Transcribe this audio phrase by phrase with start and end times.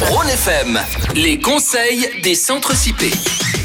[0.00, 0.78] Rhône FM,
[1.16, 3.10] les conseils des centres CP.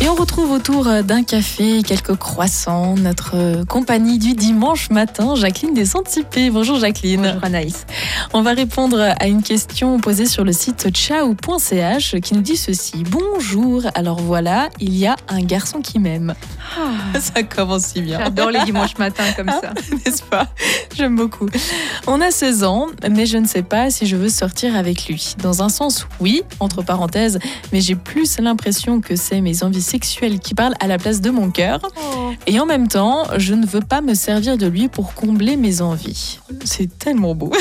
[0.01, 5.75] Et on retrouve autour d'un café et quelques croissants notre compagnie du dimanche matin, Jacqueline
[5.75, 6.49] des Anticipés.
[6.49, 7.21] Bonjour Jacqueline.
[7.21, 7.85] Bonjour Anaïs.
[8.33, 13.03] On va répondre à une question posée sur le site ciao.ch qui nous dit ceci.
[13.09, 16.33] Bonjour, alors voilà, il y a un garçon qui m'aime.
[17.19, 18.19] Ça commence si bien.
[18.19, 19.73] J'adore les dimanches matins comme ça.
[19.91, 20.47] N'est-ce pas?
[20.95, 21.47] J'aime beaucoup.
[22.07, 25.35] On a 16 ans, mais je ne sais pas si je veux sortir avec lui.
[25.41, 27.39] Dans un sens, oui, entre parenthèses,
[27.71, 31.29] mais j'ai plus l'impression que c'est mes envies sexuelles qui parlent à la place de
[31.29, 31.79] mon cœur.
[32.47, 35.81] Et en même temps, je ne veux pas me servir de lui pour combler mes
[35.81, 36.39] envies.
[36.65, 37.51] C'est tellement beau.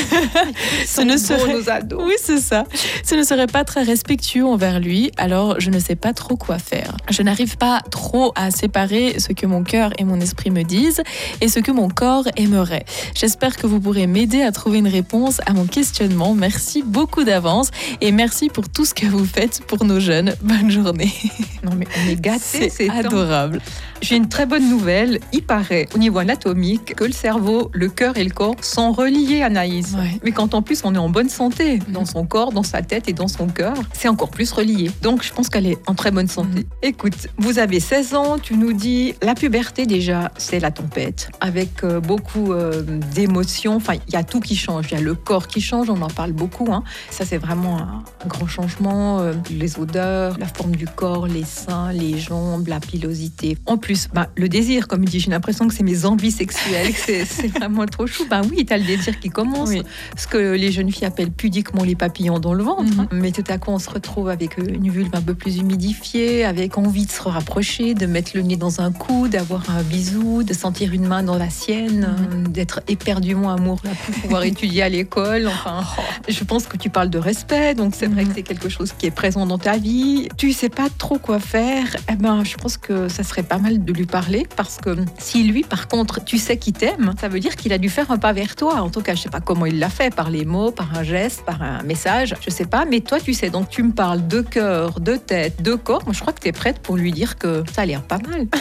[0.86, 1.54] Ce ne serait...
[1.54, 2.02] nos ados.
[2.04, 2.64] Oui, c'est ça.
[3.04, 6.58] Ce ne serait pas très respectueux envers lui, alors je ne sais pas trop quoi
[6.58, 6.96] faire.
[7.10, 11.02] Je n'arrive pas trop à séparer ce que mon cœur et mon esprit me disent
[11.40, 12.84] et ce que mon corps aimerait.
[13.14, 16.34] J'espère que vous pourrez m'aider à trouver une réponse à mon questionnement.
[16.34, 17.70] Merci beaucoup d'avance
[18.00, 20.34] et merci pour tout ce que vous faites pour nos jeunes.
[20.42, 21.12] Bonne journée.
[21.62, 23.60] Non mais on est gâtés, c'est adorable.
[24.00, 25.20] J'ai une très bonne nouvelle.
[25.32, 29.42] Il paraît au niveau anatomique que le cerveau, le cœur et le corps sont reliés,
[29.42, 29.92] Anaïs.
[29.96, 30.18] Ouais.
[30.24, 33.08] Mais quand en plus on est en bonne santé, dans son corps, dans sa tête
[33.08, 34.90] et dans son cœur, c'est encore plus relié.
[35.02, 36.66] Donc je pense qu'elle est en très bonne santé.
[36.82, 38.91] Écoute, vous avez 16 ans, tu nous dis
[39.22, 42.82] la puberté déjà, c'est la tempête, avec euh, beaucoup euh,
[43.14, 43.76] d'émotions.
[43.76, 44.86] Enfin, il y a tout qui change.
[44.90, 46.72] Il y a le corps qui change, on en parle beaucoup.
[46.72, 46.82] hein.
[47.10, 49.20] Ça, c'est vraiment un, un grand changement.
[49.20, 53.56] euh, les odeurs, la forme du corps, les seins, les jambes, la pilosité.
[53.66, 56.92] En plus, bah, le désir, comme il dit, j'ai l'impression que c'est mes envies sexuelles,
[56.92, 58.24] que c'est vraiment trop chou.
[58.28, 59.68] Ben oui, tu as le désir qui commence.
[59.70, 59.82] Oui.
[60.16, 62.84] Ce que les jeunes filles appellent pudiquement les papillons dans le ventre.
[62.84, 63.00] Mhm.
[63.00, 63.08] hein.
[63.12, 66.78] Mais tout à coup, on se retrouve avec une vulve un peu plus humidifiée, avec
[66.78, 70.52] envie de se rapprocher, de mettre le nez dans un coup, d'avoir un bisou, de
[70.54, 75.46] sentir une main dans la sienne, euh, d'être éperdument amoureux, plus pouvoir étudier à l'école.
[75.48, 75.82] Enfin,
[76.28, 78.28] je pense que tu parles de respect, donc c'est vrai Mhm.
[78.28, 80.28] que c'est quelque chose qui est présent dans ta vie.
[80.36, 83.84] Tu sais pas trop quoi faire, eh ben, je pense que ça serait pas mal
[83.84, 87.40] de lui parler parce que si lui, par contre, tu sais qu'il t'aime, ça veut
[87.40, 88.80] dire qu'il a dû faire un pas vers toi.
[88.82, 91.02] En tout cas, je sais pas comment il l'a fait, par les mots, par un
[91.02, 93.50] geste, par un message, je sais pas, mais toi, tu sais.
[93.50, 96.02] Donc, tu me parles de cœur, de tête, de corps.
[96.04, 98.18] Moi, je crois que tu es prête pour lui dire que ça a l'air pas
[98.18, 98.46] mal.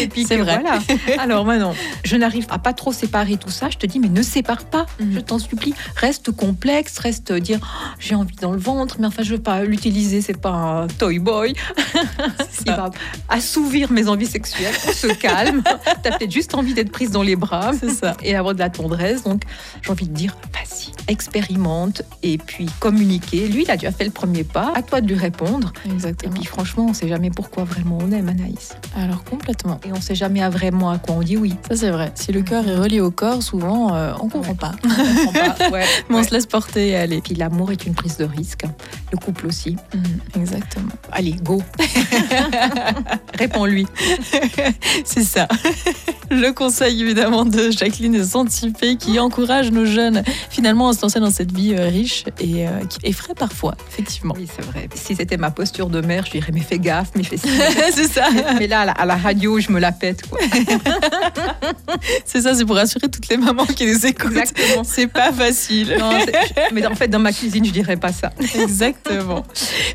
[0.00, 0.60] Et puis C'est que vrai.
[0.60, 0.80] voilà.
[1.22, 1.74] Alors maintenant,
[2.04, 3.68] je n'arrive à pas trop séparer tout ça.
[3.70, 4.86] Je te dis, mais ne sépare pas.
[5.00, 5.12] Mhm.
[5.14, 5.74] Je t'en supplie.
[5.96, 9.64] Reste complexe, reste dire, Oh, j'ai envie dans le ventre, mais enfin, je veux pas
[9.64, 10.20] l'utiliser.
[10.22, 11.54] C'est pas un toy boy.
[12.66, 12.90] Il va
[13.28, 14.74] assouvir mes envies sexuelles.
[14.88, 15.62] On se calme.
[16.02, 18.16] T'as peut-être juste envie d'être prise dans les bras C'est ça.
[18.22, 19.22] et avoir de la tendresse.
[19.24, 19.42] Donc,
[19.82, 23.48] j'ai envie de dire, vas-y, expérimente et puis communiquer.
[23.48, 24.72] Lui, il a déjà fait le premier pas.
[24.74, 25.72] À toi de lui répondre.
[25.86, 26.32] Et Exactement.
[26.34, 28.76] puis, franchement, on sait jamais pourquoi vraiment on aime Anaïs.
[28.96, 29.47] Alors complètement.
[29.84, 31.54] Et on sait jamais à vraiment à quoi on dit oui.
[31.68, 32.12] Ça c'est vrai.
[32.14, 34.54] Si le cœur est relié au corps, souvent euh, on comprend Ouais.
[34.58, 34.72] pas.
[34.84, 34.88] On
[35.26, 35.70] comprend pas.
[35.70, 37.16] Ouais, Mais on se laisse porter et aller.
[37.16, 38.64] Et puis l'amour est une prise de risque.
[39.10, 39.76] Le couple aussi.
[40.36, 40.92] Exactement.
[41.12, 41.62] Allez, go.
[43.38, 43.86] Réponds-lui.
[45.04, 45.48] C'est ça.
[46.30, 51.20] Le conseil évidemment de Jacqueline et Santipé qui encourage nos jeunes finalement à se lancer
[51.20, 54.34] dans cette vie euh, riche et euh, qui effraie parfois, effectivement.
[54.36, 54.88] Oui, c'est vrai.
[54.94, 57.48] Si c'était ma posture de mère, je dirais mais fais gaffe, mais fais ci.
[57.92, 58.28] c'est ça.
[58.58, 60.28] mais là, à la, à la radio, je me la pète.
[60.28, 60.38] Quoi.
[62.26, 64.36] C'est ça, c'est pour rassurer toutes les mamans qui nous écoutent.
[64.36, 64.84] Exactement.
[64.84, 65.96] C'est pas facile.
[65.98, 66.10] Non,
[66.72, 68.32] mais en fait, dans ma cuisine, je dirais pas ça.
[68.54, 68.97] Exactement.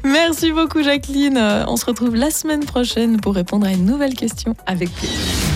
[0.03, 1.37] Merci beaucoup Jacqueline.
[1.37, 4.55] Euh, On se retrouve la semaine prochaine pour répondre à une nouvelle question.
[4.65, 5.43] Avec plaisir.